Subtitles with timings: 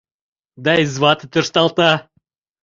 [0.63, 1.89] Да извате тӧршталта